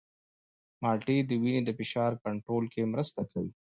مالټې 0.81 1.17
د 1.29 1.31
وینې 1.41 1.61
د 1.65 1.69
فشار 1.79 2.11
کنټرول 2.25 2.65
کې 2.73 2.89
مرسته 2.93 3.21
کوي. 3.31 3.51